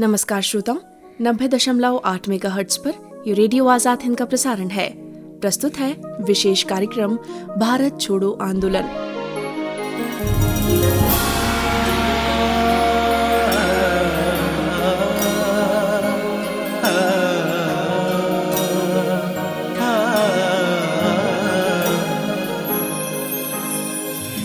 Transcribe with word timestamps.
नमस्कार 0.00 0.42
श्रोताओं, 0.42 0.78
नब्बे 1.22 1.46
दशमलव 1.48 2.00
आठ 2.04 2.28
मेगा 2.28 2.48
हर्ट्स 2.50 2.76
पर 2.76 3.24
ये 3.26 3.34
रेडियो 3.34 3.66
आज़ाद 3.66 4.02
हिंद 4.02 4.16
का 4.16 4.24
प्रसारण 4.24 4.68
है। 4.68 4.88
प्रस्तुत 5.40 5.76
है 5.76 5.90
विशेष 6.20 6.62
कार्यक्रम, 6.62 7.16
भारत 7.58 7.98
छोड़ो 8.00 8.30
आंदोलन। 8.42 8.82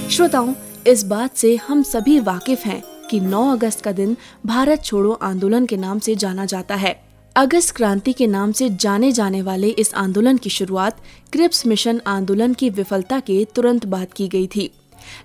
श्रोताओं, 0.10 0.54
इस 0.88 1.04
बात 1.04 1.36
से 1.36 1.56
हम 1.56 1.84
सभी 1.84 2.20
वाकिफ 2.20 2.66
हैं। 2.66 2.91
कि 3.12 3.20
9 3.20 3.52
अगस्त 3.52 3.82
का 3.82 3.92
दिन 3.92 4.18
भारत 4.46 4.84
छोड़ो 4.84 5.12
आंदोलन 5.12 5.66
के 5.66 5.78
नाम 5.78 6.00
से 6.00 6.16
जाना 6.16 6.46
जाता 6.46 6.76
है। 6.76 7.04
अगस्त 7.36 7.76
क्रांति 7.76 8.14
के 8.14 8.28
नाम 8.28 8.52
से 8.52 8.70
जाने 8.70 9.12
जाने 9.12 9.42
वाले 9.42 9.70
इस 9.70 9.94
आंदोलन 9.94 10.38
की 10.38 10.50
शुरुआत 10.50 11.02
क्रिप्स 11.34 11.66
मिशन 11.68 12.02
आंदोलन 12.08 12.54
की 12.54 12.70
विफलता 12.70 13.20
के 13.20 13.46
तुरंत 13.56 13.86
बाद 13.86 14.14
की 14.14 14.28
गई 14.28 14.48
थी। 14.48 14.72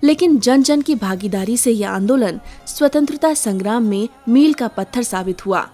लेकिन 0.04 0.38
जन 0.38 0.62
जन 0.62 0.82
की 0.82 0.94
भागीदारी 0.94 1.56
से 1.56 1.70
यह 1.70 1.90
आंदोलन 1.90 2.40
स्वतंत्रता 2.66 3.34
संग्राम 3.34 3.82
में 3.82 4.08
मील 4.28 4.54
का 4.54 4.68
पत्थर 4.68 5.02
साबित 5.02 5.46
हुआ। 5.46 5.68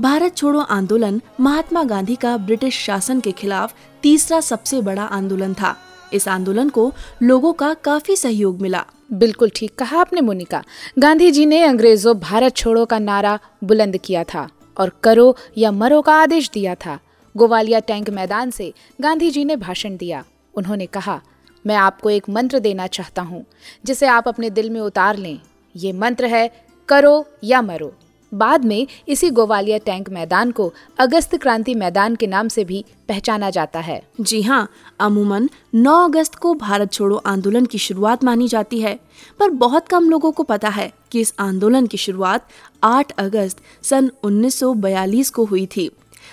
भारत 0.00 0.36
छोड़ो 0.36 0.60
आंदोलन 0.60 1.20
महात्मा 1.40 1.82
गांधी 1.84 2.16
का 2.16 2.36
ब्रिटिश 2.36 2.78
शासन 2.78 3.20
के 3.20 3.32
खिलाफ 3.32 3.74
तीसरा 4.02 4.40
सबसे 4.40 4.80
बड़ा 4.82 5.02
आंदोलन 5.02 5.54
था। 5.54 5.76
इस 6.12 6.28
आंदोलन 6.28 6.68
को 6.68 6.92
लोगों 7.22 7.52
का 7.52 7.74
काफ़ी 7.74 8.16
सहयोग 8.16 8.60
मिला। 8.60 8.84
बिल्कुल 9.12 9.50
ठीक 9.56 9.74
कहा 9.74 10.00
आपने, 10.00 10.20
मोनिका। 10.20 10.64
गांधी 10.98 11.30
जी 11.30 11.46
ने 11.46 11.62
अंग्रेज़ों 11.62 12.18
भारत 12.18 12.56
छोड़ो 12.56 12.84
का 12.84 12.98
नारा 12.98 13.38
बुलंद 13.64 13.96
किया 13.96 14.24
था 14.24 14.48
और 14.76 14.92
करो 15.02 15.36
या 15.58 15.72
मरो 15.72 16.02
का 16.02 16.14
आदेश 16.14 16.50
दिया 16.50 16.74
था। 16.74 16.98
गोवालिया 17.36 17.80
टैंक 17.80 18.10
मैदान 18.10 18.50
से 18.50 18.72
गांधी 19.00 19.30
जी 19.30 19.44
ने 19.44 19.56
भाषण 19.56 19.96
दिया। 19.96 20.24
उन्होंने 20.54 20.86
कहा, 20.86 21.20
मैं 21.66 21.76
आपको 21.76 22.10
एक 22.10 22.28
मंत्र 22.28 22.58
देना 22.58 22.86
चाहता 22.86 23.22
हूँ, 23.22 23.44
जिसे 23.84 24.06
आप 24.06 24.28
अपने 24.28 24.50
दिल 24.50 24.70
में 24.70 24.80
उतार 24.80 25.16
लें। 25.16 25.40
ये 25.76 25.92
मंत्र 25.92 26.26
है, 26.26 26.50
करो 26.88 27.24
या 27.44 27.62
मरो। 27.62 27.92
बाद 28.32 28.64
में 28.64 28.86
इसी 29.08 29.30
गोवालिया 29.30 29.78
टैंक 29.78 30.08
मैदान 30.10 30.50
को 30.50 30.72
अगस्त 30.98 31.36
क्रांति 31.36 31.74
मैदान 31.74 32.16
के 32.16 32.26
नाम 32.26 32.48
से 32.48 32.64
भी 32.64 32.84
पहचाना 33.08 33.50
जाता 33.50 33.80
है। 33.80 34.00
जी 34.20 34.42
हाँ 34.42 34.68
अमूमन 35.00 35.48
9 35.74 35.94
अगस्त 36.04 36.34
को 36.34 36.54
भारत 36.54 36.92
छोड़ो 36.92 37.16
आंदोलन 37.16 37.66
की 37.66 37.78
शुरुआत 37.78 38.24
मानी 38.24 38.48
जाती 38.48 38.80
है, 38.80 38.98
पर 39.40 39.50
बहुत 39.50 39.88
कम 39.88 40.10
लोगों 40.10 40.32
को 40.32 40.42
पता 40.42 40.68
है 40.68 40.92
कि 41.12 41.20
इस 41.20 41.34
आंदोलन 41.40 41.86
की 41.86 41.96
शुरुआत 41.96 42.48
8 42.82 43.12
अगस्त 43.18 43.62
सन 43.82 44.10
1942 44.24 45.30
को 45.30 45.44
हुई 45.44 45.66
थी। 45.66 45.90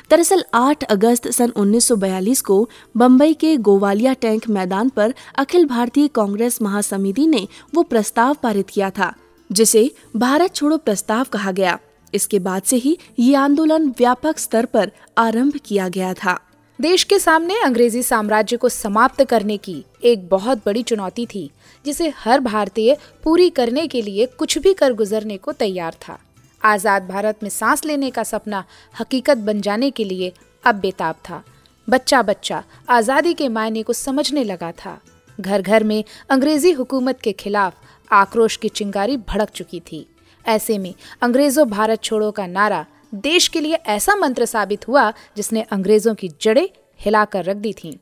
दरअसल 0.09 0.43
8 0.53 0.83
अगस्त 0.83 1.27
सन 1.27 1.51
1942 1.57 2.41
को 2.41 2.67
बम्बई 2.97 3.33
के 3.33 3.55
गोवालिया 3.57 4.13
टैंक 4.13 4.47
मैदान 4.49 4.89
पर 4.89 5.13
अखिल 5.35 5.65
भारतीय 5.65 6.07
कांग्रेस 6.07 6.61
महासमिति 6.61 7.27
ने 7.27 7.47
वो 7.75 7.83
प्रस्ताव 7.83 8.35
पारित 8.43 8.69
किया 8.69 8.89
था, 8.89 9.13
जिसे 9.49 9.89
भारत 10.15 10.55
छोड़ो 10.55 10.77
प्रस्ताव 10.77 11.25
कहा 11.33 11.51
गया। 11.51 11.77
इसके 12.15 12.39
बाद 12.39 12.63
से 12.63 12.75
ही 12.75 12.97
ये 13.19 13.35
आंदोलन 13.35 13.89
व्यापक 13.89 14.39
स्तर 14.39 14.65
पर 14.65 14.91
आरंभ 15.17 15.59
किया 15.65 15.87
गया 15.89 16.13
था। 16.15 16.39
देश 16.79 17.03
के 17.03 17.19
सामने 17.19 17.59
अंग्रेज़ी 17.61 18.01
साम्राज्य 18.03 18.57
को 18.57 18.69
समाप्त 18.69 19.23
करने 19.23 19.57
की 19.57 19.83
एक 20.03 20.27
बहुत 20.29 20.61
बड़ी 20.65 20.83
चुनौती 20.83 21.25
थी, 21.25 21.49
जिसे 21.85 22.13
हर 22.17 22.39
भारतीय 22.39 22.95
पूरी 23.23 23.49
करने 23.49 23.87
के 23.87 24.01
लिए 24.01 24.25
कुछ 24.39 24.57
भी 24.57 24.73
कर 24.73 24.93
गुजरने 24.93 25.37
को 25.37 25.51
तैयार 25.53 25.95
था। 26.01 26.17
आज़ाद 26.61 27.07
भारत 27.07 27.43
में 27.43 27.49
सांस 27.49 27.85
लेने 27.85 28.09
का 28.09 28.23
सपना 28.23 28.63
हकीकत 28.93 29.37
बन 29.39 29.61
जाने 29.61 29.89
के 29.91 30.03
लिए 30.03 30.31
अब 30.63 30.75
बेताब 30.75 31.15
था। 31.29 31.43
बच्चा 31.87 32.21
बच्चा 32.21 32.63
आज़ादी 32.89 33.33
के 33.33 33.49
मायने 33.49 33.83
को 33.83 33.93
समझने 33.93 34.43
लगा 34.43 34.71
था। 34.75 34.99
घर 35.39 35.61
घर 35.61 35.83
में 35.83 36.03
अंग्रेज़ी 36.29 36.71
हुकूमत 36.71 37.19
के 37.21 37.31
खिलाफ 37.33 37.73
आक्रोश 38.09 38.55
की 38.57 38.69
चिंगारी 38.69 39.17
भड़क 39.19 39.49
चुकी 39.49 39.79
थी। 39.81 40.05
ऐसे 40.47 40.77
में 40.77 40.93
अंग्रेज़ों 41.21 41.67
भारत 41.69 42.03
छोड़ो 42.03 42.31
का 42.31 42.47
नारा 42.47 42.85
देश 43.13 43.47
के 43.47 43.61
लिए 43.61 43.75
ऐसा 43.87 44.15
मंत्र 44.15 44.45
साबित 44.45 44.87
हुआ 44.87 45.11
जिसने 45.37 45.61
अंग्रेज़ों 45.61 46.15
की 46.15 46.29
जड़ें 46.41 46.67
हिलाकर 46.99 47.43
रख 47.43 47.57
दी 47.57 47.73
थीं। 47.73 47.93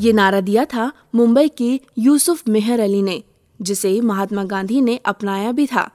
ये 0.00 0.12
नारा 0.12 0.40
दिया 0.40 0.64
था 0.64 0.92
मुंबई 1.14 1.48
के 1.48 1.80
यूसुफ 1.98 2.48
मेहर 2.48 2.80
अली 2.80 3.02
ने, 3.02 3.22
जिसे 3.60 4.00
महात्मा 4.00 4.44
गांधी 4.44 4.80
ने 4.80 4.96
अपनाया 5.04 5.52
भी 5.52 5.66
था 5.66 5.90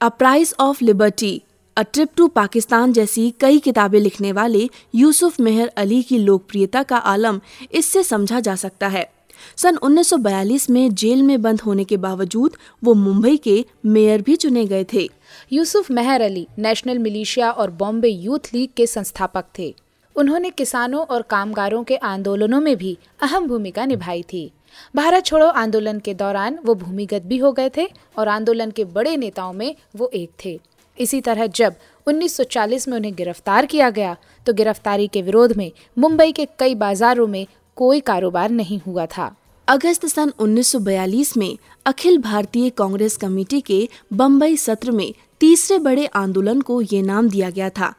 a 0.00 0.08
price 0.08 0.54
of 0.60 0.84
liberty 0.84 1.40
a 1.76 1.82
trip 1.82 2.08
to 2.16 2.26
Pakistan 2.28 2.92
जैसी 2.92 3.30
कई 3.40 3.58
किताबें 3.58 4.00
लिखने 4.00 4.32
वाले 4.32 4.68
यूसुफ 4.94 5.40
मेहर 5.40 5.68
अली 5.76 6.02
की 6.02 6.18
लोकप्रियता 6.18 6.82
का 6.82 6.96
आलम 6.96 7.40
इससे 7.72 8.02
समझा 8.02 8.40
जा 8.40 8.54
सकता 8.54 8.88
है 8.88 9.19
सन 9.56 9.76
1942 9.76 10.68
में 10.70 10.94
जेल 10.94 11.22
में 11.22 11.40
बंद 11.42 11.60
होने 11.60 11.84
के 11.84 11.96
बावजूद 11.96 12.56
वो 12.84 12.94
मुंबई 12.94 13.36
के 13.36 13.64
मेयर 13.86 14.22
भी 14.22 14.36
चुने 14.36 14.64
गए 14.66 14.84
थे। 14.92 15.08
यूसुफ 15.52 15.90
मेहर 15.90 16.20
अली 16.20 16.46
नेशनल 16.58 16.98
मिलिशिया 16.98 17.50
और 17.50 17.70
बॉम्बे 17.70 18.08
यूथ 18.08 18.54
लीग 18.54 18.70
के 18.76 18.86
संस्थापक 18.86 19.44
थे। 19.58 19.74
उन्होंने 20.16 20.50
किसानों 20.50 21.04
और 21.04 21.22
कामगारों 21.22 21.82
के 21.84 21.96
आंदोलनों 21.96 22.60
में 22.60 22.76
भी 22.76 22.96
अहम 23.22 23.46
भूमिका 23.46 23.84
निभाई 23.86 24.22
थी। 24.22 24.50
भारत 24.96 25.24
छोड़ो 25.24 25.46
आंदोलन 25.46 25.98
के 25.98 26.14
दौरान 26.14 26.58
वो 26.64 26.74
भूमिगत 26.74 27.22
भी 27.22 27.38
हो 27.38 27.52
गए 27.52 27.70
थे 27.76 27.86
और 28.18 28.28
आंदोलन 28.28 28.70
के 28.70 28.84
बड़े 28.84 29.16
नेताओं 29.16 29.52
में 29.52 29.74
वो 29.96 30.10
एक 30.14 30.30
थे। 30.44 30.60
इसी 30.98 31.20
तरह 31.20 31.46
जब 31.46 31.74
1940 32.06 32.86
में 32.88 32.96
उन्हें 32.96 33.14
गिरफ़्तार 33.14 33.66
किया 33.66 33.90
गया 33.90 34.16
तो 34.46 34.52
गिरफ्तारी 34.52 35.06
के 35.06 35.22
विरोध 35.22 35.52
में 35.56 35.70
मुंबई 35.98 36.32
के 36.32 36.46
कई 36.58 36.74
बाजारों 36.74 37.26
में 37.26 37.46
कोई 37.80 38.00
कारोबार 38.00 38.50
नहीं 38.50 38.80
हुआ 38.86 39.06
था। 39.06 39.36
अगस्त 39.68 40.06
सन 40.06 40.32
1942 40.38 41.36
में 41.36 41.58
अखिल 41.86 42.18
भारतीय 42.18 42.70
कांग्रेस 42.70 43.16
कमेटी 43.16 43.60
के 43.60 43.88
बम्बई 44.12 44.56
सत्र 44.56 44.90
में 44.90 45.14
तीसरे 45.40 45.78
बड़े 45.78 46.06
आंदोलन 46.06 46.60
को 46.60 46.82
ये 46.82 47.02
नाम 47.02 47.28
दिया 47.28 47.50
गया 47.50 47.70
था। 47.70 47.94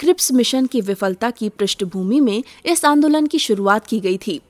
क्रिप्स 0.00 0.32
मिशन 0.32 0.66
की 0.66 0.80
विफलता 0.80 1.30
की 1.30 1.48
पृष्ठभूमि 1.48 2.20
में 2.20 2.42
इस 2.66 2.84
आंदोलन 2.84 3.26
की 3.26 3.38
शुरुआत 3.38 3.86
की 3.86 4.00
गई 4.00 4.18
थी। 4.26 4.40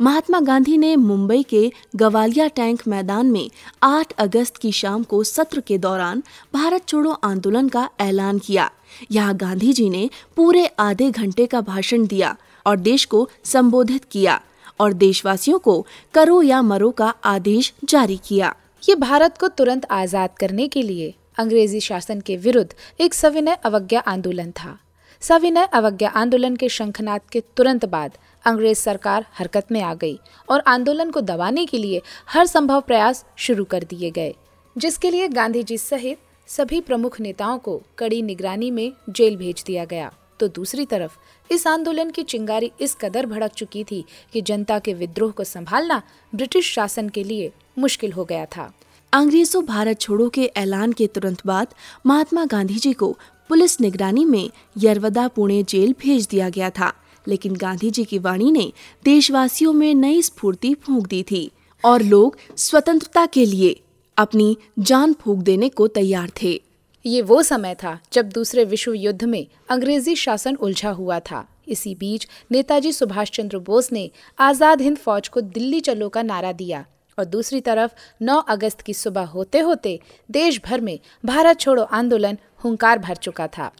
महात्मा 0.00 0.40
गांधी 0.40 0.76
ने 0.78 0.96
मुंबई 0.96 1.42
के 1.42 1.72
गवालिया 1.96 2.48
टैंक 2.48 2.82
मैदान 2.88 3.26
में 3.26 3.50
8 3.82 4.12
अगस्त 4.12 4.56
की 4.56 4.72
शाम 4.72 5.02
को 5.02 5.24
सत्र 5.24 5.60
के 5.60 5.78
दौरान 5.78 6.22
भारत 6.54 6.88
छोड़ो 6.88 7.12
आंदोलन 7.24 7.68
का 7.68 7.90
ऐलान 8.00 8.38
किया। 8.38 8.70
यहाँ 9.10 9.36
गांधी 9.36 9.72
जी 9.72 9.90
ने 9.90 10.10
पूरे 10.36 10.66
आधे 10.66 11.10
घंटे 11.10 11.46
का 11.46 11.60
भाषण 11.60 12.06
दिया। 12.06 12.36
और 12.66 12.76
देश 12.78 13.04
को 13.04 13.28
संबोधित 13.44 14.04
किया 14.04 14.40
और 14.80 14.92
देशवासियों 14.92 15.58
को 15.58 15.80
करो 16.14 16.40
या 16.42 16.62
मरो 16.62 16.90
का 16.90 17.08
आदेश 17.24 17.72
जारी 17.84 18.20
किया। 18.24 18.54
ये 18.82 18.94
भारत 18.96 19.38
को 19.38 19.48
तुरंत 19.48 19.86
आज़ाद 19.90 20.30
करने 20.38 20.68
के 20.68 20.82
लिए 20.82 21.14
अंग्रेज़ी 21.38 21.80
शासन 21.80 22.20
के 22.20 22.36
विरुद्ध 22.36 22.74
एक 23.00 23.14
सविनय 23.14 23.58
अवज्ञा 23.64 24.00
आंदोलन 24.00 24.50
था। 24.52 24.78
सविनय 25.22 25.68
अवज्ञा 25.72 26.08
आंदोलन 26.10 26.56
के 26.56 26.68
शंखनाद 26.68 27.20
के 27.32 27.40
तुरंत 27.56 27.84
बाद 27.84 28.18
अंग्रेज़ 28.44 28.78
सरकार 28.78 29.26
हरकत 29.38 29.72
में 29.72 29.80
आ 29.82 29.92
गई 29.94 30.18
और 30.48 30.62
आंदोलन 30.66 31.10
को 31.10 31.20
दबाने 31.20 31.64
के 31.66 31.78
लिए 31.78 32.00
हर 32.28 32.46
संभव 32.46 32.80
प्रयास 32.80 33.24
शुरू 33.36 33.64
कर 33.64 33.84
दिए 33.84 34.10
गए, 34.10 34.34
जिसके 34.76 35.10
लिए 35.10 35.28
गांधी 35.28 35.62
जी 35.62 35.78
सहित 35.78 36.18
सभी 36.48 36.80
प्रमुख 36.80 37.20
नेताओं 37.20 37.58
को 37.58 37.80
कड़ी 37.98 38.20
निगरानी 38.22 38.70
में 38.70 38.92
जेल 39.10 39.36
भेज 39.36 39.62
दिया 39.66 39.84
गया। 39.84 40.12
तो 40.40 40.48
दूसरी 40.48 40.84
तरफ़, 40.86 41.16
इस 41.50 41.66
आंदोलन 41.66 42.10
की 42.10 42.22
चिंगारी 42.22 42.70
इस 42.80 42.94
कदर 42.94 43.26
भड़क 43.26 43.52
चुकी 43.52 43.84
थी 43.84 44.04
कि 44.32 44.40
जनता 44.40 44.78
के 44.78 44.94
विद्रोह 44.94 45.30
को 45.30 45.44
संभालना 45.44 46.02
ब्रिटिश 46.34 46.72
शासन 46.72 47.08
के 47.08 47.24
लिए 47.24 47.52
मुश्किल 47.78 48.12
हो 48.12 48.24
गया 48.24 48.44
था। 48.46 48.72
अंग्रेज़ों 49.12 49.64
भारत 49.64 50.00
छोड़ो 50.00 50.28
के 50.28 50.44
ऐलान 50.56 50.92
के 50.92 51.06
तुरंत 51.06 51.46
बाद 51.46 51.74
महात्मा 52.06 52.44
गांधी 52.44 52.74
जी 52.74 52.92
को 52.92 53.16
पुलिस 53.48 53.80
निगरानी 53.80 54.24
में 54.24 54.50
यरवदा 54.78 55.28
पुणे 55.28 55.62
जेल 55.62 55.94
भेज 56.00 56.26
दिया 56.26 56.48
गया 56.48 56.70
था, 56.70 56.92
लेकिन 57.28 57.56
गांधी 57.56 57.90
जी 57.90 58.04
की 58.04 58.18
वाणी 58.18 58.50
ने 58.50 58.72
देशवासियों 59.04 59.72
में 59.72 59.94
नई 59.94 60.22
स्फूर्ति 60.22 60.74
फूंक 60.74 61.06
दी 61.06 61.22
थी 61.22 61.50
और 61.84 62.02
लोग 62.02 62.36
स्वतंत्रता 62.56 63.26
के 63.26 63.46
लिए 63.46 63.80
अपनी 64.16 64.56
जान 64.78 65.12
फूक 65.12 65.38
देने 65.38 65.68
को 65.68 65.88
तैयार 65.88 66.30
थे। 66.42 66.63
ये 67.04 67.22
वो 67.22 67.42
समय 67.42 67.74
था 67.74 67.98
जब 68.12 68.28
दूसरे 68.28 68.64
विश्व 68.64 68.92
युद्ध 68.92 69.24
में 69.24 69.46
अंग्रेज़ी 69.70 70.14
शासन 70.16 70.54
उलझा 70.56 70.90
हुआ 70.90 71.18
था। 71.20 71.46
इसी 71.68 71.94
बीच 71.94 72.26
नेताजी 72.52 72.92
सुभाष 72.92 73.30
चंद्र 73.30 73.58
बोस 73.58 73.90
ने 73.92 74.10
आज़ाद 74.38 74.80
हिंद 74.80 74.96
फौज 74.96 75.28
को 75.28 75.40
दिल्ली 75.40 75.80
चलो 75.80 76.08
का 76.08 76.22
नारा 76.22 76.52
दिया 76.52 76.84
और 77.18 77.24
दूसरी 77.24 77.60
तरफ़ 77.60 77.92
9 78.22 78.38
अगस्त 78.48 78.80
की 78.80 78.94
सुबह 78.94 79.24
होते 79.24 79.58
होते 79.58 79.98
देश 80.30 80.60
भर 80.66 80.80
में 80.80 80.98
भारत 81.24 81.60
छोड़ो 81.60 81.82
आंदोलन 81.82 82.38
हुंकार 82.64 82.98
भर 82.98 83.16
चुका 83.16 83.46
था। 83.48 83.70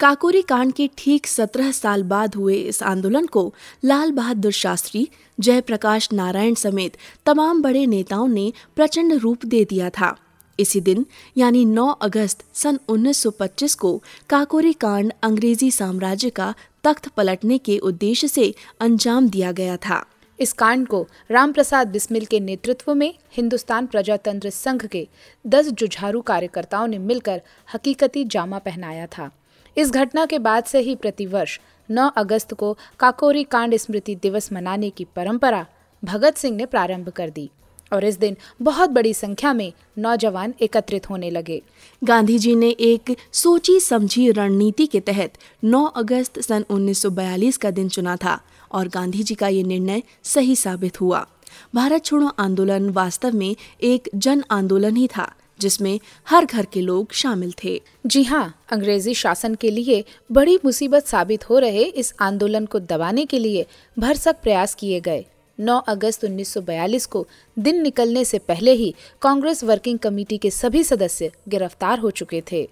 काकोरी 0.00 0.42
कांड 0.42 0.72
के 0.72 0.88
ठीक 0.98 1.26
सत्रह 1.26 1.70
साल 1.72 2.02
बाद 2.02 2.34
हुए 2.34 2.54
इस 2.54 2.82
आंदोलन 2.82 3.26
को 3.26 3.52
लाल 3.84 4.12
बहादुर 4.12 4.52
शास्त्री, 4.52 5.08
जयप्रकाश 5.38 6.08
नारायण 6.12 6.54
समेत 6.54 6.96
तमाम 7.26 7.62
बड़े 7.62 7.86
नेताओं 7.86 8.28
ने 8.28 8.52
प्रचंड 8.76 9.12
रूप 9.12 9.44
दे 9.44 9.64
दिया 9.64 9.90
था। 9.90 10.16
इसी 10.58 10.80
दिन, 10.80 11.06
यानी 11.36 11.64
9 11.64 11.88
अगस्त 12.02 12.44
सन 12.54 12.78
1925 12.88 13.74
को 13.74 14.02
काकोरी 14.28 14.72
कांड 14.72 15.12
अंग्रेज़ी 15.22 15.70
साम्राज्य 15.70 16.30
का 16.30 16.54
तख्त 16.84 17.08
पलटने 17.08 17.58
के 17.58 17.78
उद्देश्य 17.78 18.28
से 18.28 18.54
अंजाम 18.80 19.28
दिया 19.28 19.52
गया 19.52 19.76
था। 19.76 20.04
इस 20.40 20.52
कांड 20.52 20.86
को 20.88 21.06
रामप्रसाद 21.30 21.88
बिस्मिल 21.88 22.24
के 22.24 22.40
नेतृत्व 22.40 22.94
में 22.94 23.14
हिंदुस्तान 23.36 23.86
प्रजातंत्र 23.86 24.50
संघ 24.50 24.86
के 24.86 25.08
दस 25.46 25.68
जुझारू 25.68 26.20
कार्यकर्ताओं 26.20 26.86
ने 26.86 26.98
मिलकर 26.98 27.42
हकीकती 27.74 28.24
जामा 28.24 28.58
पहनाया 28.58 29.06
था। 29.06 29.30
इस 29.76 29.90
घटना 29.90 30.26
के 30.26 30.38
बाद 30.38 30.64
से 30.64 30.78
ही 30.78 30.94
प्रतिवर्ष 30.94 31.60
9 31.90 32.10
अगस्त 32.16 32.54
को 32.54 32.76
काकोरी 32.98 33.44
कांड 33.44 33.76
स्मृति 33.76 34.14
दिवस 34.14 34.52
मनाने 34.52 34.90
की 34.90 35.04
परंपरा 35.16 35.66
भगत 36.04 36.36
सिंह 36.36 36.56
ने 36.56 36.66
प्रारंभ 36.66 37.08
कर 37.08 37.30
दी। 37.30 37.50
और 37.92 38.04
इस 38.04 38.18
दिन 38.18 38.36
बहुत 38.62 38.90
बड़ी 38.90 39.14
संख्या 39.14 39.52
में 39.52 39.72
नौजवान 39.98 40.54
एकत्रित 40.60 41.10
होने 41.10 41.30
लगे। 41.30 41.62
गांधी 42.04 42.38
जी 42.38 42.54
ने 42.54 42.70
एक 42.70 43.16
सोची 43.32 43.80
समझी 43.80 44.30
रणनीति 44.30 44.86
के 44.86 45.00
तहत 45.00 45.38
9 45.64 45.84
अगस्त 45.96 46.40
सन 46.40 46.64
1942 46.70 47.56
का 47.56 47.70
दिन 47.70 47.88
चुना 47.88 48.16
था 48.16 48.40
और 48.72 48.88
गांधी 48.88 49.22
जी 49.22 49.34
का 49.34 49.48
ये 49.48 49.62
निर्णय 49.62 50.02
सही 50.22 50.56
साबित 50.56 51.00
हुआ। 51.00 51.26
भारत 51.74 52.04
छोड़ो 52.04 52.32
आंदोलन 52.38 52.88
वास्तव 52.90 53.36
में 53.36 53.56
एक 53.82 54.08
जन 54.14 54.44
आंदोलन 54.50 54.96
ही 54.96 55.06
था, 55.06 55.32
जिसमें 55.60 56.00
हर 56.28 56.44
घर 56.44 56.64
के 56.64 56.80
लोग 56.80 57.12
शामिल 57.12 57.52
थे। 57.64 57.80
जी 58.06 58.22
हाँ 58.22 58.54
अंग्रेज़ी 58.72 59.14
शासन 59.14 59.54
के 59.54 59.70
लिए 59.70 60.04
बड़ी 60.32 60.58
मुसीबत 60.64 61.06
साबित 61.06 61.48
हो 61.50 61.58
रहे 61.58 61.84
इस 61.84 62.14
आंदोलन 62.20 62.66
को 62.66 62.78
दबाने 62.78 63.24
के 63.24 63.38
लिए 63.38 63.66
भरसक 63.98 64.36
प्रयास 64.42 64.74
किए 64.74 65.00
गए। 65.00 65.24
9 65.58 65.80
अगस्त 65.88 66.24
1942 66.24 67.06
को 67.06 67.26
दिन 67.56 67.82
निकलने 67.82 68.24
से 68.24 68.38
पहले 68.38 68.72
ही 68.72 68.94
कांग्रेस 69.22 69.64
वर्किंग 69.64 69.98
कमेटी 69.98 70.38
के 70.38 70.50
सभी 70.50 70.84
सदस्य 70.84 71.30
गिरफ़्तार 71.48 71.98
हो 71.98 72.10
चुके 72.10 72.42
थे। 72.52 72.68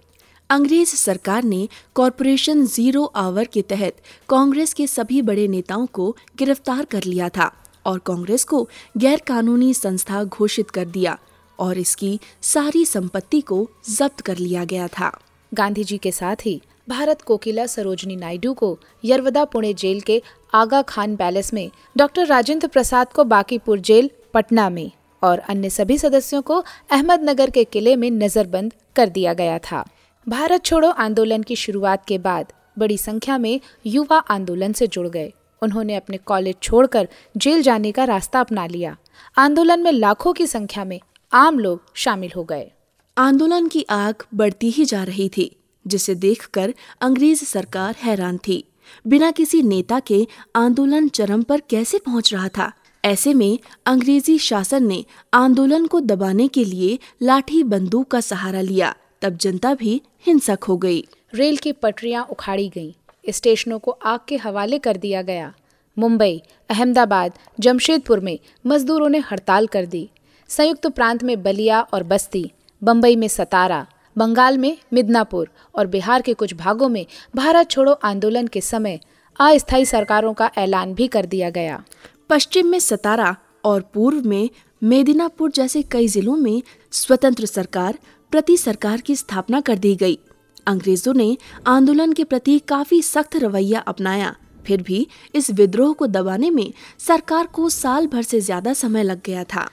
अंग्रेज़ 0.50 0.94
सरकार 0.96 1.44
ने 1.44 1.68
कॉरपोरेशन 1.94 2.64
ज़ीरो 2.66 3.04
आवर 3.04 3.44
के 3.44 3.62
तहत 3.62 3.96
कांग्रेस 4.28 4.72
के 4.74 4.86
सभी 4.86 5.22
बड़े 5.22 5.48
नेताओं 5.48 5.86
को 5.86 6.16
गिरफ़्तार 6.38 6.84
कर 6.84 7.04
लिया 7.04 7.28
था 7.28 7.50
और 7.86 7.98
कांग्रेस 7.98 8.44
को 8.44 8.68
गैर 8.96 9.20
कानूनी 9.26 9.72
संस्था 9.74 10.24
घोषित 10.24 10.70
कर 10.70 10.84
दिया 10.84 11.18
और 11.58 11.78
इसकी 11.78 12.18
सारी 12.42 12.84
संपत्ति 12.84 13.40
को 13.40 13.68
जब्त 13.90 14.20
कर 14.20 14.36
लिया 14.36 14.64
गया 14.64 14.88
था। 14.88 15.10
गांधी 15.54 15.84
जी 15.84 15.98
के 15.98 16.12
साथ 16.12 16.46
ही 16.46 16.60
भारत 16.88 17.22
कोकिला 17.22 17.66
सरोजनी 17.66 18.16
नायडू 18.16 18.54
को 18.54 18.78
यरवदा 19.04 19.44
पुणे 19.44 19.74
जेल 19.74 20.00
के 20.00 20.22
आगा 20.54 20.82
खान 20.82 21.16
पैलेस 21.16 21.54
में 21.54 21.70
डॉक्टर 21.96 22.26
राजेंद्र 22.26 22.68
प्रसाद 22.68 23.12
को 23.12 23.24
बाकीपुर 23.24 23.78
जेल, 23.78 24.10
पटना 24.34 24.70
में 24.70 24.90
और 25.22 25.38
अन्य 25.38 25.70
सभी 25.70 25.98
सदस्यों 25.98 26.42
को 26.42 26.64
अहमदनगर 26.90 27.50
के 27.50 27.64
किले 27.64 27.96
में 27.96 28.10
नजरबंद 28.10 28.74
कर 28.96 29.08
दिया 29.08 29.34
गया 29.34 29.58
था। 29.58 29.84
भारत 30.28 30.64
छोड़ो 30.64 30.90
आंदोलन 30.90 31.42
की 31.42 31.56
शुरुआत 31.56 32.04
के 32.06 32.18
बाद 32.18 32.52
बड़ी 32.78 32.98
संख्या 32.98 33.38
में 33.38 33.60
युवा 33.86 34.18
आंदोलन 34.18 34.72
से 34.72 34.86
जुड़ 34.86 35.08
गए। 35.08 35.32
उन्होंने 35.62 35.94
अपने 35.94 36.16
कॉलेज 36.16 36.56
छोड़कर 36.62 37.08
जेल 37.36 37.62
जाने 37.62 37.92
का 37.92 38.04
रास्ता 38.04 38.40
अपना 38.40 38.66
लिया। 38.66 38.96
आंदोलन 39.38 39.80
में 39.80 39.92
लाखों 39.92 40.32
की 40.32 40.46
संख्या 40.46 40.84
में 40.84 41.00
आम 41.32 41.58
लोग 41.58 41.82
शामिल 41.94 42.30
हो 42.36 42.44
गए। 42.44 42.70
आंदोलन 43.18 43.68
की 43.68 43.86
आग 43.90 44.14
बढ़ती 44.34 44.70
ही 44.70 44.84
जा 44.84 45.04
रही 45.04 45.28
थी। 45.28 45.56
जिसे 45.86 46.14
देखकर 46.14 46.74
अंग्रेज़ 47.00 47.44
सरकार 47.44 47.96
हैरान 48.02 48.38
थी। 48.48 48.64
बिना 49.06 49.30
किसी 49.30 49.62
नेता 49.62 50.00
के 50.00 50.26
आंदोलन 50.56 51.08
चरम 51.08 51.42
पर 51.42 51.60
कैसे 51.60 51.98
पहुँच 51.98 52.34
रहा 52.34 52.48
था? 52.48 52.72
ऐसे 53.04 53.34
में 53.34 53.58
अंग्रेज़ी 53.86 54.38
शासन 54.38 54.86
ने 54.86 55.04
आंदोलन 55.34 55.86
को 55.86 56.00
दबाने 56.00 56.48
के 56.48 56.64
लिए 56.64 56.98
लाठी 57.22 57.62
बंदूक 57.62 58.10
का 58.10 58.20
सहारा 58.20 58.60
लिया। 58.60 58.94
तब 59.22 59.36
जनता 59.36 59.74
भी 59.74 60.02
हिंसक 60.26 60.58
हो 60.68 60.76
गई। 60.76 61.06
रेल 61.34 61.56
की 61.56 61.72
पटरियाँ 61.72 62.26
उखाड़ी 62.30 62.68
गईं। 62.68 62.92
स्टेशनों 63.30 63.78
को 63.78 63.90
आग 63.90 64.20
के 64.28 64.36
हवाले 64.36 64.78
कर 64.78 64.96
दिया 64.96 65.22
गया। 65.22 65.54
मुंबई, 65.98 66.42
अहमदाबाद, 66.68 67.32
जमशेदपुर 67.60 68.20
में 68.20 68.38
मजदूरों 68.66 69.08
ने 69.08 69.18
हड़ताल 69.18 69.66
कर 69.66 69.86
दी। 69.86 70.10
संयुक्त 70.48 70.86
प्रांत 70.86 71.24
में 71.24 71.42
बलिया 71.42 71.80
और 71.80 72.02
बस्ती 72.02 72.50
बम्बई 72.82 73.16
में 73.16 73.28
सतारा। 73.28 73.86
बंगाल 74.16 74.58
में 74.58 74.76
मिदनापुर 74.92 75.48
और 75.74 75.86
बिहार 75.86 76.22
के 76.22 76.34
कुछ 76.34 76.54
भागों 76.54 76.88
में 76.88 77.04
भारत 77.36 77.70
छोड़ो 77.70 77.92
आंदोलन 77.92 78.46
के 78.46 78.60
समय 78.60 79.00
अस्थायी 79.40 79.84
सरकारों 79.84 80.32
का 80.34 80.50
ऐलान 80.58 80.94
भी 80.94 81.06
कर 81.08 81.26
दिया 81.26 81.50
गया। 81.50 81.82
पश्चिम 82.28 82.66
में 82.66 82.78
सतारा 82.78 83.36
और 83.64 83.80
पूर्व 83.94 84.28
में 84.28 84.50
मेदिनापुर 84.82 85.50
जैसे 85.50 85.82
कई 85.82 86.08
जिलों 86.08 86.36
में 86.36 86.62
स्वतंत्र 86.92 87.46
सरकार, 87.46 87.98
प्रति 88.32 88.56
सरकार 88.56 89.00
की 89.00 89.16
स्थापना 89.16 89.60
कर 89.60 89.78
दी 89.78 89.94
गई। 89.96 90.18
अंग्रेज़ों 90.66 91.14
ने 91.14 91.36
आंदोलन 91.66 92.12
के 92.12 92.24
प्रति 92.24 92.58
काफ़ी 92.58 93.02
सख्त 93.02 93.36
रवैया 93.36 93.80
अपनाया। 93.80 94.34
फिर 94.66 94.82
भी 94.82 95.06
इस 95.34 95.50
विद्रोह 95.50 95.92
को 95.92 96.06
दबाने 96.06 96.50
में 96.50 96.72
सरकार 96.98 97.46
को 97.46 97.68
साल 97.68 98.06
भर 98.06 98.22
से 98.22 98.40
ज़्यादा 98.40 98.72
समय 98.72 99.02
लग 99.02 99.20
गया 99.24 99.44
था। 99.44 99.68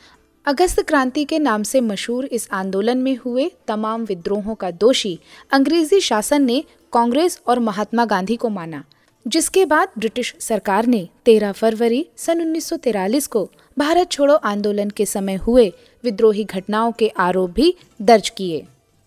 अगस्त 0.48 0.80
क्रांति 0.80 1.24
के 1.26 1.38
नाम 1.40 1.64
से 1.64 1.80
मशहूर 1.82 2.26
इस 2.26 2.48
आंदोलन 2.54 2.98
में 2.98 3.16
हुए 3.16 3.50
तमाम 3.68 4.04
विद्रोहों 4.04 4.54
का 4.56 4.70
दोषी 4.74 5.20
अंग्रेज़ी 5.52 6.00
शासन 6.00 6.44
ने 6.44 6.64
कांग्रेस 6.94 7.40
और 7.48 7.60
महात्मा 7.60 8.06
गांधी 8.06 8.36
को 8.36 8.50
माना, 8.50 8.84
जिसके 9.26 9.66
बाद 9.66 9.90
ब्रिटिश 9.98 10.34
सरकार 10.40 10.86
ने 10.86 11.08
13 11.26 11.52
फरवरी 11.52 12.06
सन 12.18 12.42
1943 12.44 13.28
को 13.28 13.44
भारत 13.78 14.12
छोड़ो 14.12 14.36
आंदोलन 14.36 14.90
के 14.90 15.06
समय 15.06 15.36
हुए 15.38 15.68
विद्रोही 16.04 16.44
घटनाओं 16.44 16.92
के 16.92 17.12
आरोप 17.20 17.50
भी 17.50 17.74
दर्ज 18.02 18.30
किए। 18.30 18.64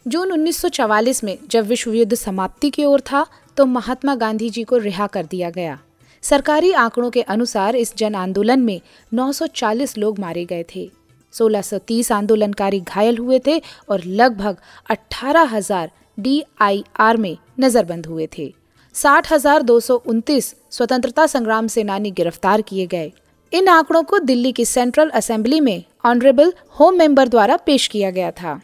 जून 0.06 0.32
1944 0.32 1.24
में 1.24 1.36
जब 1.50 1.66
विश्व 1.66 1.94
युद्ध 1.94 2.14
समाप्ति 2.14 2.70
की 2.70 2.84
ओर 2.84 3.00
था 3.00 3.26
तो 3.56 3.66
महात्मा 3.66 4.14
गांधी 4.16 4.50
जी 4.50 4.64
को 4.64 4.76
रिहा 4.78 5.06
कर 5.06 5.26
दिया 5.26 5.50
गया। 5.50 5.80
सरकारी 6.22 6.72
आंकड़ों 6.76 7.10
के 7.10 7.22
अनुसार 7.22 7.76
इस 7.76 7.96
जन 7.96 8.14
आंदोलन 8.14 8.60
में 8.60 8.80
940 9.12 9.98
लोग 9.98 10.18
मारे 10.18 10.44
गए 10.44 10.64
थे। 10.76 10.90
1630 11.32 12.12
आंदोलनकारी 12.12 12.80
घायल 12.80 13.18
हुए 13.18 13.40
थे 13.46 13.62
और 13.88 14.04
लगभग 14.04 14.56
18,000 14.90 15.90
डीआईआर 16.18 17.16
में 17.16 17.36
नजरबंद 17.60 18.06
हुए 18.06 18.28
थे। 18.38 18.54
साठ 18.94 19.32
स्वतंत्रता 19.32 21.26
संग्राम 21.26 21.66
सेनानी 21.66 22.10
गिरफ़्तार 22.10 22.62
किए 22.62 22.86
गए। 22.86 23.12
इन 23.52 23.68
आंकड़ों 23.68 24.02
को 24.02 24.18
दिल्ली 24.18 24.52
की 24.52 24.64
सेंट्रल 24.64 25.08
असेंबली 25.08 25.60
में 25.60 25.84
ऑनरेबल 26.04 26.52
होम 26.80 26.94
मेंबर 26.94 27.28
द्वारा 27.28 27.56
पेश 27.56 27.88
किया 27.88 28.10
गया 28.10 28.30
था। 28.30 28.60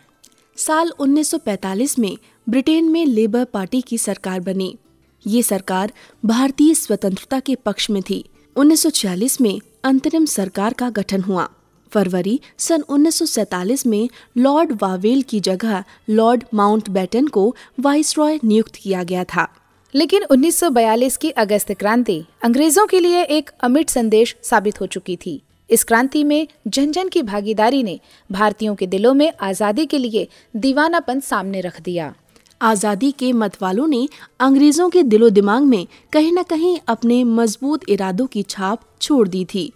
साल 0.56 0.92
1945 0.98 1.98
में 1.98 2.16
ब्रिटेन 2.48 2.84
में 2.84 3.06
लेबर 3.06 3.44
पार्टी 3.44 3.80
की 3.80 3.98
सरकार 3.98 4.40
बनी। 4.40 4.76
ये 5.26 5.42
सरकार 5.42 5.92
भारतीय 6.24 6.74
स्वतंत्रता 6.74 7.40
के 7.40 7.54
पक्ष 7.54 7.90
में 7.90 8.02
थी। 8.02 8.24
1946 8.56 9.40
में 9.40 9.60
अंतरिम 9.84 10.24
सरकार 10.24 10.72
का 10.72 10.90
गठन 10.90 11.20
हुआ। 11.20 11.48
फरवरी 11.92 12.40
सन 12.58 12.82
1947 12.82 13.86
में 13.86 14.08
लॉर्ड 14.38 14.72
वावेल 14.82 15.22
की 15.22 15.40
जगह 15.40 15.84
लॉर्ड 16.10 16.44
माउंटबेटन 16.54 17.26
को 17.26 17.54
वाइसरॉय 17.80 18.38
नियुक्त 18.44 18.76
किया 18.76 19.02
गया 19.02 19.24
था। 19.24 19.48
लेकिन 19.94 20.22
1942 20.22 21.16
की 21.16 21.30
अगस्त 21.30 21.72
क्रांति 21.72 22.24
अंग्रेज़ों 22.44 22.86
के 22.86 23.00
लिए 23.00 23.22
एक 23.22 23.50
अमिट 23.60 23.90
संदेश 23.90 24.36
साबित 24.42 24.80
हो 24.80 24.86
चुकी 24.86 25.16
थी। 25.16 25.42
इस 25.70 25.84
क्रांति 25.84 26.24
में 26.24 26.46
जन 26.68 26.92
जन 26.92 27.08
की 27.08 27.22
भागीदारी 27.22 27.82
ने 27.82 27.98
भारतीयों 28.30 28.74
के 28.74 28.86
दिलों 28.86 29.14
में 29.14 29.32
आज़ादी 29.40 29.86
के 29.86 29.98
लिए 29.98 30.28
दीवानापन 30.56 31.20
सामने 31.20 31.60
रख 31.60 31.80
दिया। 31.80 32.14
आज़ादी 32.62 33.10
के 33.12 33.32
मत 33.32 33.62
वालों 33.62 33.86
ने 33.86 34.08
अंग्रेज़ों 34.40 34.88
के 34.90 35.02
दिलो 35.02 35.30
दिमाग 35.30 35.62
में 35.62 35.86
कहीं 36.12 36.32
न 36.32 36.42
कहीं 36.42 36.78
अपने 36.88 37.22
मज़बूत 37.24 37.88
इरादों 37.88 38.26
की 38.26 38.42
छाप 38.42 38.82
छोड़ 39.00 39.28
दी 39.28 39.44
थी। 39.44 39.72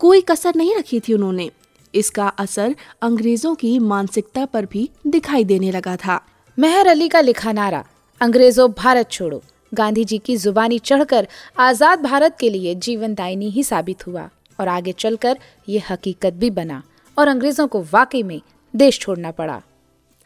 कोई 0.00 0.20
कसर 0.20 0.56
नहीं 0.56 0.74
रखी 0.76 1.00
थी 1.00 1.14
उन्होंने। 1.14 1.50
इसका 1.94 2.26
असर 2.28 2.74
अंग्रेज़ों 3.02 3.54
की 3.54 3.78
मानसिकता 3.78 4.44
पर 4.44 4.66
भी 4.66 4.88
दिखाई 5.06 5.44
देने 5.44 5.70
लगा 5.70 5.96
था। 5.96 6.20
मेहर 6.58 6.86
अली 6.86 7.08
का 7.08 7.20
लिखा 7.20 7.52
नारा 7.52 7.84
अंग्रेज़ों 8.20 8.70
भारत 8.72 9.10
छोड़ो 9.10 9.42
गांधी 9.72 10.04
जी 10.04 10.18
की 10.18 10.36
जुबानी 10.36 10.78
चढ़कर 10.78 11.28
आज़ाद 11.58 12.02
भारत 12.02 12.36
के 12.40 12.50
लिए 12.50 12.74
जीवन 12.76 13.14
दायनी 13.14 13.50
ही 13.50 13.62
साबित 13.62 14.06
हुआ 14.06 14.28
और 14.58 14.68
आगे 14.68 14.92
चलकर 14.92 15.38
ये 15.68 15.82
हकीकत 15.90 16.32
भी 16.32 16.50
बना 16.50 16.82
और 17.16 17.28
अंग्रेज़ों 17.28 17.66
को 17.66 17.82
वाकई 17.92 18.22
में 18.22 18.40
देश 18.74 18.98
छोड़ना 19.00 19.30
पड़ा। 19.30 19.60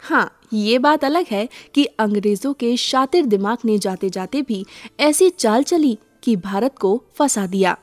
हाँ 0.03 0.31
ये 0.53 0.79
बात 0.79 1.05
अलग 1.05 1.27
है 1.31 1.49
कि 1.75 1.85
अंग्रेज़ों 1.99 2.53
के 2.53 2.77
शातिर 2.77 3.27
दिमाग 3.27 3.59
ने 3.65 3.79
जाते 3.79 4.11
जाते 4.11 4.43
भी 4.43 4.65
ऐसी 5.01 5.31
चाल 5.31 5.63
चली 5.63 5.99
कि 6.23 6.37
भारत 6.39 6.79
को 6.79 6.97
फंसा 7.17 7.47
दिया। 7.47 7.77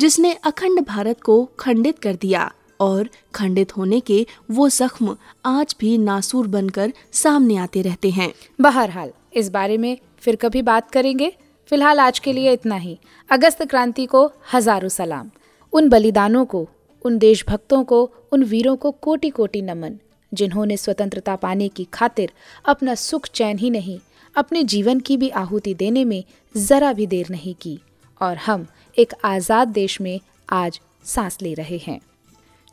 जिसने 0.00 0.32
अखंड 0.32 0.80
भारत 0.80 1.20
को 1.20 1.44
खंडित 1.58 1.98
कर 1.98 2.14
दिया 2.14 2.52
और 2.80 3.08
खंडित 3.34 3.76
होने 3.76 4.00
के 4.00 4.26
वो 4.50 4.68
जख्म 4.68 5.16
आज 5.46 5.74
भी 5.80 5.98
नासूर 5.98 6.46
बनकर 6.46 6.92
सामने 7.12 7.56
आते 7.56 7.82
रहते 7.82 8.10
हैं। 8.10 8.32
बहरहाल, 8.60 9.10
इस 9.34 9.48
बारे 9.48 9.78
में 9.78 9.98
फिर 10.18 10.36
कभी 10.36 10.62
बात 10.62 10.90
करेंगे? 10.90 11.32
फ़िलहाल 11.66 12.00
आज 12.00 12.18
के 12.18 12.32
लिए 12.32 12.52
इतना 12.52 12.76
ही। 12.76 12.98
अगस्त 13.30 13.62
क्रांति 13.62 14.06
को 14.06 14.32
हज़ारों 14.52 14.88
सलाम। 14.88 15.30
उन 15.72 15.88
बलिदानों 15.88 16.44
को, 16.44 16.68
उन 17.04 17.18
देशभक्तों 17.18 17.84
को, 17.84 18.10
उन 18.32 18.44
वीरों 18.44 18.76
को 18.76 18.90
कोटि 18.90 19.30
कोटि 19.30 19.62
नमन, 19.62 19.98
जिन्होंने 20.34 20.76
स्वतंत्रता 20.76 21.36
पाने 21.36 21.68
की 21.68 21.84
खातिर 21.84 22.32
अपना 22.64 22.94
सुख 22.94 23.26
चैन 23.26 23.58
ही 23.58 23.70
नहीं, 23.70 23.98
अपने 24.36 24.62
जीवन 24.62 25.00
की 25.00 25.16
भी 25.16 25.28
आहुति 25.28 25.74
देने 25.74 26.04
में 26.04 26.24
जरा 26.56 26.92
भी 26.92 27.06
देर 27.06 27.26
नहीं 27.30 27.54
की। 27.54 27.78
और 28.20 28.36
हम 28.36 28.66
एक 28.98 29.12
आज़ाद 29.24 29.68
देश 29.68 30.00
में 30.00 30.20
आज 30.48 30.80
सांस 31.04 31.38
ले 31.42 31.54
रहे 31.54 31.78
हैं। 31.78 32.00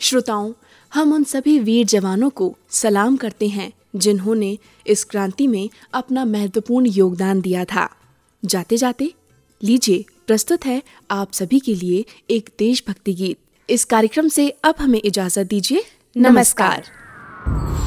श्रोताओं 0.01 0.51
हम 0.91 1.13
उन 1.13 1.23
सभी 1.23 1.59
वीर 1.59 1.85
जवानों 1.85 2.29
को 2.29 2.55
सलाम 2.71 3.15
करते 3.17 3.47
हैं 3.47 3.71
जिन्होंने 3.95 4.57
इस 4.87 5.03
क्रांति 5.03 5.47
में 5.47 5.69
अपना 5.93 6.25
महत्वपूर्ण 6.25 6.85
योगदान 6.85 7.41
दिया 7.41 7.65
था। 7.65 7.89
जाते 8.43 8.77
जाते 8.77 9.11
लीजिए 9.61 10.05
प्रस्तुत 10.27 10.65
है 10.65 10.81
आप 11.11 11.31
सभी 11.31 11.59
के 11.59 11.75
लिए 11.75 12.05
एक 12.29 12.49
देशभक्ति 12.59 13.13
गीत। 13.13 13.37
इस 13.69 13.85
कार्यक्रम 13.85 14.27
से 14.27 14.49
अब 14.63 14.75
हमें 14.79 15.01
इजाज़त 15.05 15.47
दीजिए। 15.47 15.83
नमस्कार, 16.15 16.77
नमस्कार। 16.77 17.86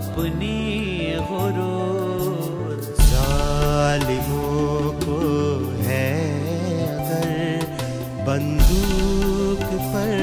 अपनी 0.00 1.16
गुरूर। 1.30 2.76
जालिमों 3.10 4.92
को 5.02 5.18
है 5.82 6.06
अगर 6.86 7.66
बंदूक 8.26 9.66
पर 9.92 10.14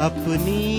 अपनी 0.00 0.75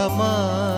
हमारा 0.00 0.69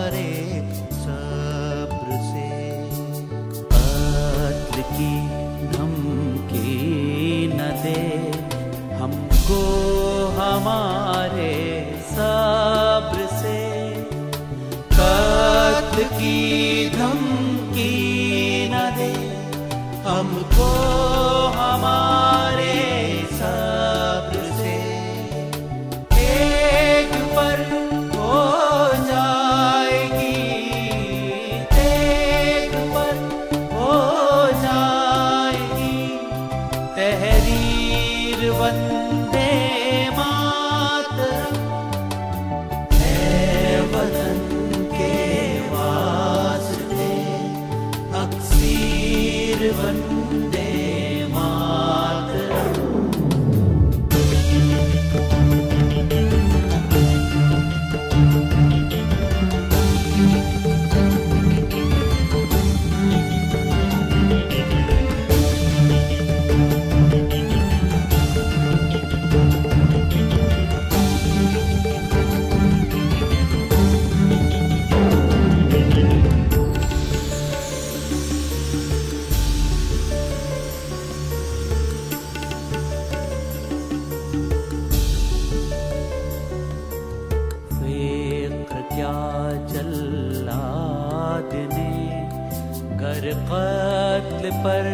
हर 93.22 93.34
कत्ल 93.48 94.50
पर 94.62 94.86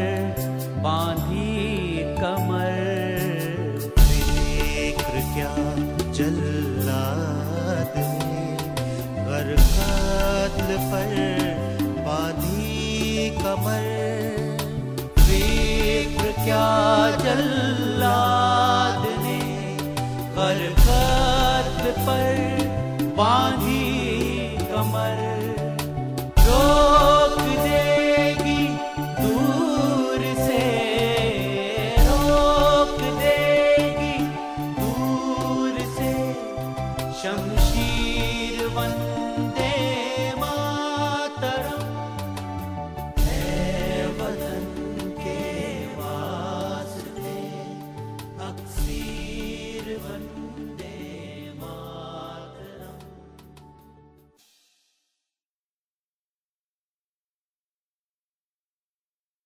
बांधी 0.78 1.99
कमर। 2.16 2.75
देख 4.00 5.00
क्या 5.35 5.54
जल्लाद 6.12 7.94
ने 7.97 8.44
हर 9.28 9.49
कत्ल 9.70 10.76
पर 10.90 11.14
बांधी 12.04 13.30
कमर? 13.40 13.88
देख 15.20 16.20
क्या 16.44 16.68
जल 17.25 17.48